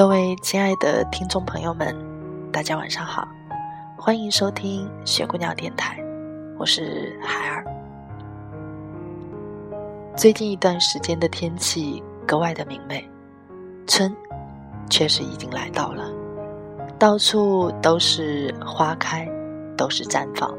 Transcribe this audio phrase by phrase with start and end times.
[0.00, 1.94] 各位亲爱的听众朋友们，
[2.50, 3.28] 大家晚上好，
[3.98, 6.02] 欢迎收听雪姑娘电台，
[6.58, 7.62] 我是海儿。
[10.16, 13.06] 最近一段时间的天气格外的明媚，
[13.86, 14.10] 春
[14.88, 16.10] 确实已经来到了，
[16.98, 19.28] 到处都是花开，
[19.76, 20.50] 都是绽放，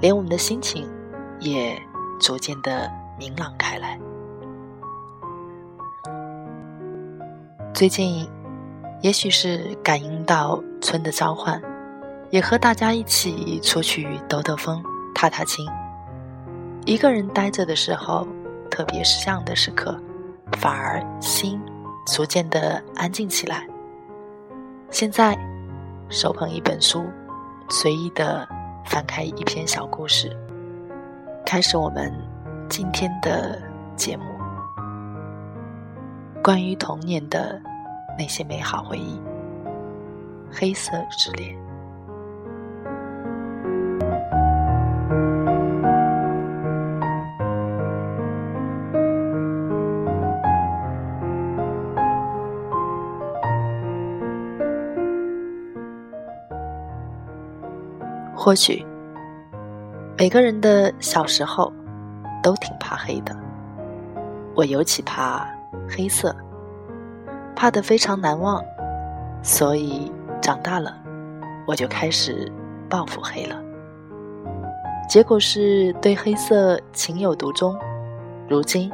[0.00, 0.90] 连我们的心情
[1.38, 1.80] 也
[2.18, 3.96] 逐渐的明朗开来。
[7.72, 8.28] 最近。
[9.02, 11.60] 也许是感应到春的召唤，
[12.30, 14.82] 也和大家一起出去兜兜风、
[15.14, 15.68] 踏踏青。
[16.86, 18.26] 一个人待着的时候，
[18.70, 19.96] 特别是这样的时刻，
[20.58, 21.60] 反而心
[22.06, 23.66] 逐渐的安静起来。
[24.90, 25.38] 现在，
[26.08, 27.04] 手捧一本书，
[27.68, 28.48] 随意的
[28.86, 30.34] 翻开一篇小故事，
[31.44, 32.12] 开始我们
[32.68, 33.60] 今天的
[33.94, 34.24] 节目，
[36.42, 37.60] 关于童年的。
[38.18, 39.20] 那些美好回忆，
[40.50, 41.56] 黑色之恋。
[58.34, 58.86] 或许
[60.16, 61.72] 每个人的小时候
[62.42, 63.36] 都挺怕黑的，
[64.54, 65.44] 我尤其怕
[65.88, 66.32] 黑色。
[67.56, 68.62] 怕得非常难忘，
[69.42, 70.12] 所以
[70.42, 70.94] 长大了，
[71.66, 72.52] 我就开始
[72.88, 73.60] 报复黑了。
[75.08, 77.74] 结果是对黑色情有独钟，
[78.46, 78.92] 如今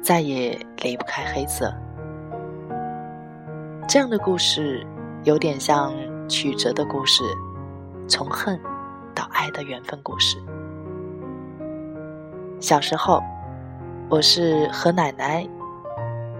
[0.00, 1.74] 再也离不开黑色。
[3.88, 4.86] 这样的故事
[5.24, 5.92] 有点像
[6.28, 7.24] 曲折的故事，
[8.06, 8.60] 从恨
[9.14, 10.36] 到爱的缘分故事。
[12.60, 13.20] 小时候，
[14.08, 15.44] 我是和奶奶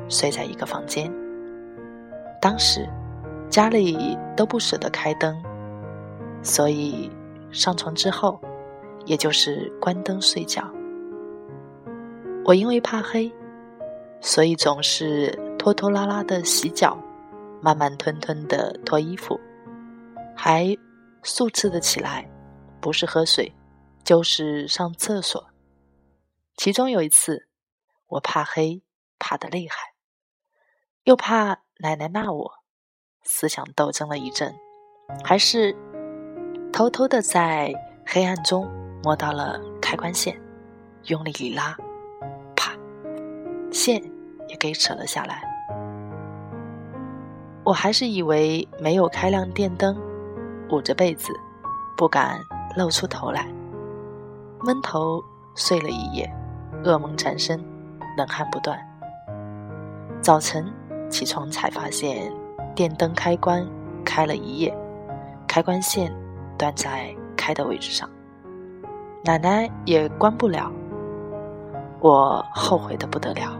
[0.08, 1.10] 睡在一个房间。
[2.40, 2.88] 当时
[3.50, 5.36] 家里都不舍得开灯，
[6.42, 7.10] 所以
[7.50, 8.40] 上床之后，
[9.06, 10.62] 也就是关灯睡觉。
[12.44, 13.30] 我因为怕黑，
[14.20, 16.96] 所以总是拖拖拉拉的洗脚，
[17.60, 19.38] 慢慢吞吞的脱衣服，
[20.36, 20.76] 还
[21.22, 22.30] 数次的起来，
[22.80, 23.52] 不是喝水，
[24.04, 25.44] 就是上厕所。
[26.56, 27.48] 其中有一次，
[28.06, 28.82] 我怕黑，
[29.18, 29.76] 怕的厉害，
[31.04, 31.62] 又怕。
[31.80, 32.50] 奶奶骂我，
[33.22, 34.52] 思想斗争了一阵，
[35.22, 35.72] 还是
[36.72, 37.72] 偷偷的在
[38.04, 38.68] 黑暗中
[39.04, 40.36] 摸到了开关线，
[41.04, 41.76] 用力一拉，
[42.56, 42.72] 啪，
[43.70, 44.02] 线
[44.48, 45.40] 也给扯了下来。
[47.62, 49.96] 我还是以为没有开亮电灯，
[50.72, 51.32] 捂着被子，
[51.96, 52.40] 不敢
[52.76, 53.46] 露出头来，
[54.64, 55.22] 闷头
[55.54, 56.28] 睡了一夜，
[56.82, 57.64] 噩梦缠身，
[58.16, 58.76] 冷汗不断。
[60.20, 60.66] 早晨。
[61.10, 62.32] 起床才发现，
[62.74, 63.66] 电灯开关
[64.04, 64.76] 开了一夜，
[65.46, 66.14] 开关线
[66.56, 68.08] 断在开的位置上，
[69.24, 70.70] 奶奶也关不了。
[72.00, 73.58] 我后悔的不得了，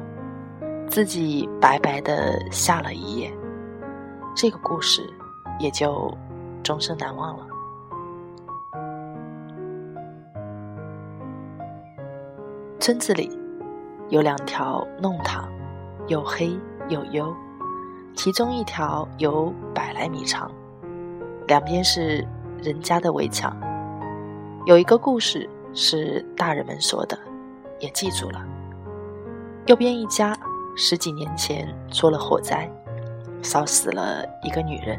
[0.88, 3.32] 自己白白的下了一夜，
[4.36, 5.02] 这个故事
[5.58, 6.12] 也就
[6.62, 7.46] 终生难忘了。
[12.78, 13.28] 村子里
[14.08, 15.48] 有两条弄堂，
[16.06, 16.56] 又黑。
[16.88, 17.34] 又幽，
[18.14, 20.50] 其中一条有百来米长，
[21.46, 22.26] 两边是
[22.62, 23.54] 人家的围墙。
[24.64, 27.18] 有一个故事是大人们说的，
[27.78, 28.42] 也记住了。
[29.66, 30.36] 右边一家
[30.76, 32.70] 十几年前出了火灾，
[33.42, 34.98] 烧死了一个女人，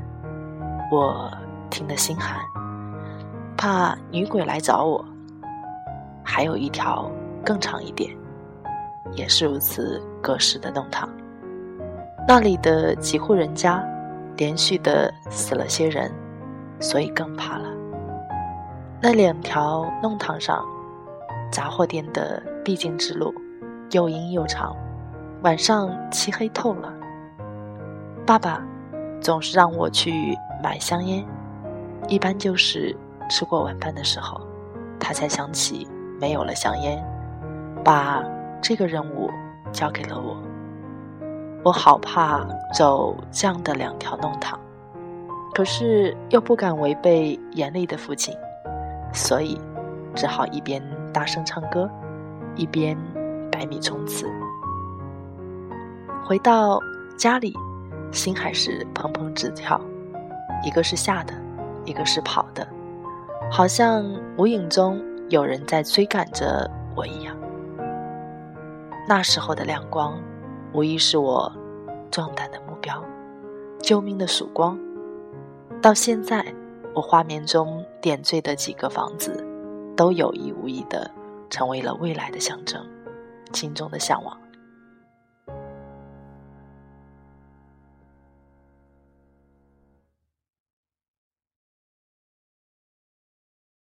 [0.91, 1.31] 我
[1.71, 2.39] 听得心寒，
[3.57, 5.03] 怕女鬼来找我。
[6.23, 7.09] 还有一条
[7.43, 8.15] 更长一点，
[9.13, 11.09] 也是如此隔世的弄堂。
[12.31, 13.83] 那里的几户人家，
[14.37, 16.11] 连续的死了些人，
[16.79, 17.67] 所以更怕了。
[19.01, 20.63] 那两条弄堂上，
[21.51, 23.33] 杂货店的必经之路，
[23.93, 24.75] 又阴又长，
[25.41, 26.93] 晚上漆黑透了。
[28.27, 28.63] 爸爸
[29.19, 31.25] 总是让我去买香烟，
[32.09, 32.95] 一般就是
[33.27, 34.39] 吃过晚饭的时候，
[34.99, 35.87] 他才想起
[36.21, 37.03] 没有了香烟，
[37.83, 38.23] 把
[38.61, 39.31] 这个任务
[39.71, 40.37] 交给了我。
[41.61, 44.57] 我好怕走这样的两条弄堂，
[45.53, 48.33] 可是又不敢违背严厉的父亲，
[49.13, 49.59] 所以
[50.15, 51.89] 只好一边大声唱歌，
[52.55, 52.97] 一边
[53.51, 54.25] 百米冲刺。
[56.23, 56.79] 回到
[57.17, 57.53] 家里，
[58.11, 59.79] 心还是砰砰直跳，
[60.63, 61.33] 一个是吓的，
[61.83, 62.65] 一个是跑的，
[63.51, 64.05] 好像
[64.37, 67.35] 无影中有人在追赶着我一样。
[69.09, 70.17] 那时候的亮光。
[70.71, 71.51] 无疑是我
[72.11, 73.03] 壮胆的目标，
[73.81, 74.79] 救命的曙光。
[75.81, 76.53] 到现在，
[76.93, 79.43] 我画面中点缀的几个房子，
[79.97, 81.09] 都有意无意的
[81.49, 82.87] 成为了未来的象征，
[83.51, 84.39] 心中的向往。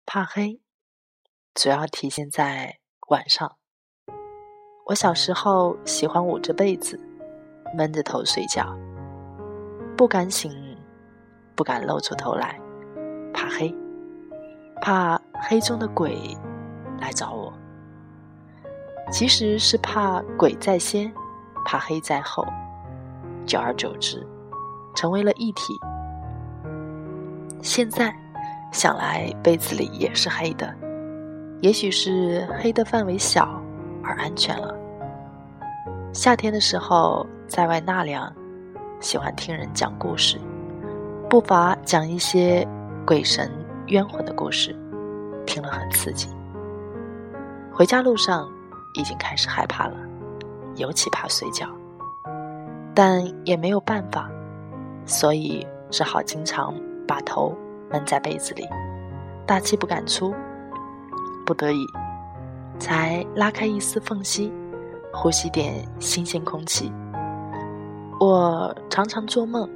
[0.06, 0.62] 怕黑，
[1.54, 2.80] 主要体现在
[3.10, 3.59] 晚上。
[4.90, 7.00] 我小时候喜欢捂着被子，
[7.78, 8.76] 闷着头睡觉，
[9.96, 10.52] 不敢醒，
[11.54, 12.60] 不敢露出头来，
[13.32, 13.72] 怕黑，
[14.82, 16.36] 怕黑中的鬼
[17.00, 17.54] 来找我。
[19.12, 21.14] 其实是怕鬼在先，
[21.64, 22.44] 怕黑在后，
[23.46, 24.26] 久而久之，
[24.96, 25.80] 成为了一体。
[27.62, 28.12] 现在
[28.72, 30.74] 想来，被子里也是黑的，
[31.62, 33.62] 也许是黑的范围小
[34.04, 34.79] 而安全了。
[36.12, 38.34] 夏天的时候，在外纳凉，
[39.00, 40.40] 喜欢听人讲故事，
[41.30, 42.68] 不乏讲一些
[43.06, 43.52] 鬼神
[43.88, 44.76] 冤魂的故事，
[45.46, 46.28] 听了很刺激。
[47.72, 48.50] 回家路上
[48.96, 49.96] 已经开始害怕了，
[50.78, 51.68] 尤其怕睡觉，
[52.96, 54.28] 但也没有办法，
[55.06, 56.74] 所以只好经常
[57.08, 57.56] 把头
[57.92, 58.68] 闷在被子里，
[59.46, 60.34] 大气不敢出，
[61.46, 61.86] 不得已
[62.80, 64.52] 才拉开一丝缝隙。
[65.12, 66.92] 呼吸点新鲜空气。
[68.20, 69.70] 我常常做梦，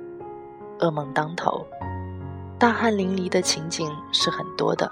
[0.80, 1.66] 噩梦当头，
[2.60, 4.92] 大汗淋漓的情景是很多的。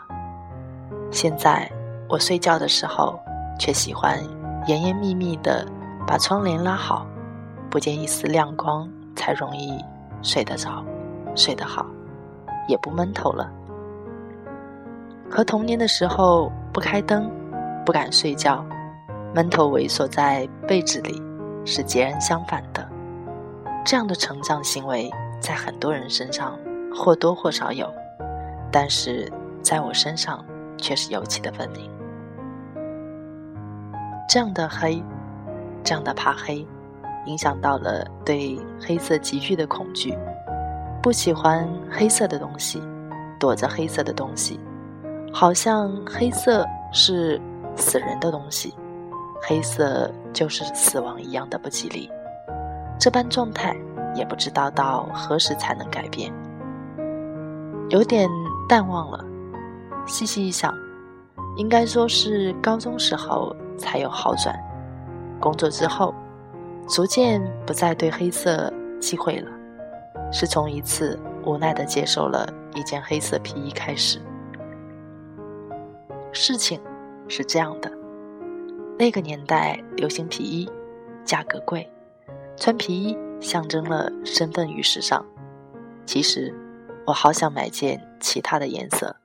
[1.12, 1.70] 现在
[2.10, 3.20] 我睡觉的时候，
[3.60, 4.18] 却喜欢
[4.68, 5.68] 严严密密的
[6.08, 7.06] 把窗帘拉好，
[7.70, 9.84] 不见一丝亮光，才容易
[10.22, 10.84] 睡得着，
[11.36, 11.86] 睡得好，
[12.68, 13.52] 也不闷头了。
[15.30, 17.30] 和童年的时候不开灯，
[17.86, 18.66] 不敢睡觉。
[19.34, 21.22] 闷头猥琐在被子里，
[21.66, 22.88] 是截然相反的。
[23.86, 26.60] 这样的成长行为在很多人身上
[26.94, 27.90] 或多或少有，
[28.72, 29.32] 但是
[29.62, 30.44] 在我身上
[30.78, 31.90] 却是尤其的分明。
[34.28, 35.02] 这样的黑，
[35.84, 36.66] 这样的怕黑，
[37.26, 40.14] 影响到了对黑色急剧的恐惧，
[41.02, 42.84] 不喜欢黑色的东西，
[43.40, 44.60] 躲着黑色的东西，
[45.34, 47.42] 好像黑色是
[47.78, 48.74] 死人的东西。
[49.42, 52.10] 黑色就是死亡一样的不吉利，
[53.00, 53.76] 这般状态
[54.14, 56.32] 也不知道到何时才能改变。
[57.90, 58.30] 有点
[58.70, 59.26] 淡忘了，
[60.06, 60.74] 细细一想，
[61.58, 64.56] 应该说是高中时候才有好转。
[65.40, 66.14] 工作之后，
[66.88, 69.52] 逐渐不再对黑色忌讳了，
[70.32, 74.22] 是从一次无奈的接受了一件黑色皮衣开始。
[76.32, 76.80] 事情
[77.28, 77.92] 是这样的。
[79.02, 80.70] 那个年代流行皮衣，
[81.26, 81.92] 价格贵，
[82.56, 85.26] 穿皮衣象征了身份与时尚。
[86.06, 86.54] 其实，
[87.08, 89.16] 我好想买件其他的颜色，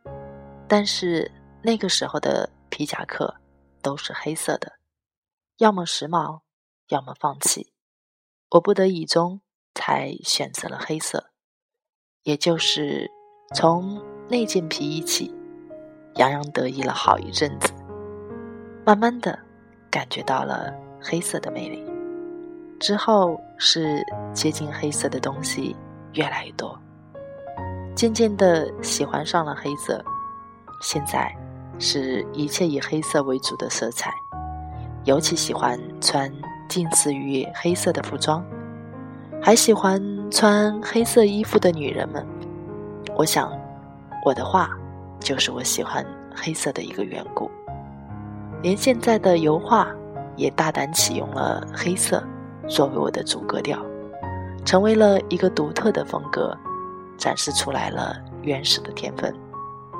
[0.66, 1.30] 但是
[1.61, 3.35] 那个时候的皮夹克
[3.83, 4.73] 都是黑色的，
[5.59, 6.40] 要么时髦，
[6.88, 7.75] 要么放弃。
[8.52, 9.42] 我不得已中
[9.75, 11.26] 才选择了黑色，
[12.23, 13.11] 也就是
[13.54, 15.35] 从那件皮衣起，
[16.14, 17.75] 洋洋得意了好一阵子，
[18.87, 19.45] 慢慢的。
[19.96, 21.82] 感觉到了黑色的魅力，
[22.78, 25.74] 之后是接近黑色的东西
[26.12, 26.78] 越来越多，
[27.94, 30.04] 渐渐的喜欢上了黑色。
[30.82, 31.34] 现在
[31.78, 34.12] 是一切以黑色为主的色彩，
[35.04, 36.30] 尤其喜欢穿
[36.68, 38.44] 近似于黑色的服装，
[39.42, 39.98] 还喜欢
[40.30, 42.22] 穿黑色衣服的女人们。
[43.16, 43.50] 我想，
[44.26, 44.68] 我的画
[45.20, 47.50] 就是我喜欢黑色的一个缘故。
[48.62, 49.88] 连现在的油画
[50.36, 52.22] 也大胆启用了黑色
[52.68, 53.78] 作为我的主格调，
[54.64, 56.56] 成为了一个独特的风格，
[57.16, 59.34] 展示出来了原始的天分，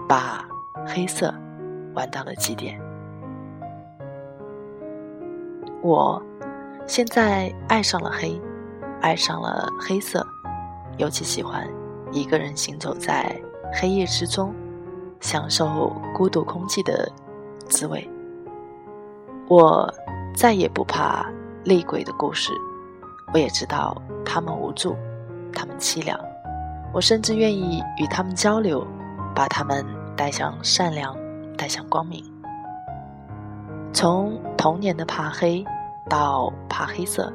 [0.09, 0.45] 把
[0.87, 1.33] 黑色
[1.95, 2.81] 玩到了极点。
[5.83, 6.21] 我
[6.87, 8.41] 现在爱上了黑，
[9.01, 10.27] 爱上了黑色，
[10.97, 11.69] 尤其喜欢
[12.11, 13.41] 一个人行走在
[13.73, 14.53] 黑夜之中，
[15.21, 17.09] 享受孤独空气的
[17.69, 18.09] 滋味。
[19.49, 19.89] 我
[20.35, 21.25] 再也不怕
[21.63, 22.53] 厉鬼的故事，
[23.33, 24.97] 我也知道他们无助，
[25.53, 26.19] 他们凄凉。
[26.93, 28.85] 我甚至愿意与他们交流，
[29.37, 29.87] 把他们
[30.17, 31.17] 带向善良，
[31.57, 32.25] 带向光明。
[33.93, 35.65] 从童年的怕黑，
[36.09, 37.33] 到怕黑色，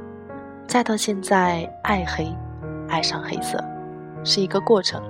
[0.68, 2.30] 再到现在爱黑，
[2.90, 3.58] 爱上黑色，
[4.26, 5.02] 是一个过程，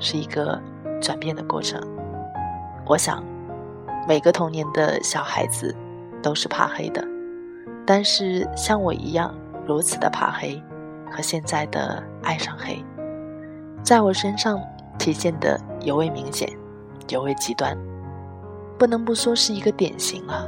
[0.00, 0.60] 是一个
[1.00, 1.80] 转变的过程。
[2.86, 3.22] 我想，
[4.08, 5.72] 每个童年的小孩子。
[6.22, 7.06] 都是怕黑的，
[7.86, 9.34] 但是像我一样
[9.66, 10.62] 如此的怕黑，
[11.10, 12.84] 和现在的爱上黑，
[13.82, 14.60] 在我身上
[14.98, 16.48] 体现的尤为明显，
[17.08, 17.76] 尤为极端，
[18.78, 20.46] 不能不说是一个典型啊。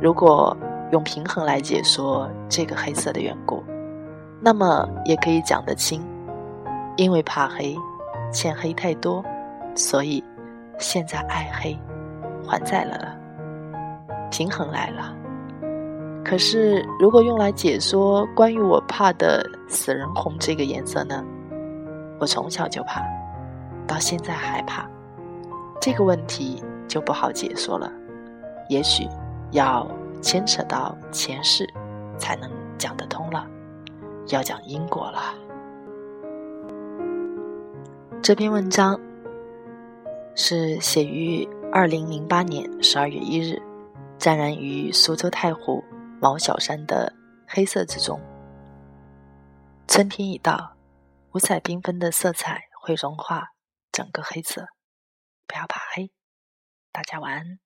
[0.00, 0.56] 如果
[0.90, 3.62] 用平衡来解说这个黑色的缘故，
[4.40, 6.02] 那么也可以讲得清，
[6.96, 7.76] 因为怕黑，
[8.32, 9.24] 欠黑太多，
[9.74, 10.22] 所以
[10.78, 11.78] 现在爱黑，
[12.46, 13.21] 还债了了。
[14.32, 15.14] 平衡来了，
[16.24, 21.22] 可是如果用来解说关于我怕的死人红这个颜色呢？
[22.18, 23.02] 我从小就怕，
[23.86, 24.88] 到现在还怕，
[25.82, 27.92] 这个问题就不好解说了。
[28.70, 29.06] 也许
[29.50, 29.86] 要
[30.22, 31.68] 牵扯到前世，
[32.16, 33.46] 才能讲得通了，
[34.28, 35.20] 要讲因果了。
[38.22, 38.98] 这篇文章
[40.34, 43.60] 是写于二零零八年十二月一日。
[44.22, 45.82] 沾染于苏州太湖
[46.20, 47.12] 毛小山的
[47.44, 48.20] 黑色之中。
[49.88, 50.76] 春天已到，
[51.32, 53.48] 五彩缤纷的色彩会融化
[53.90, 54.68] 整个黑色。
[55.48, 56.12] 不要怕黑，
[56.92, 57.58] 大家晚安。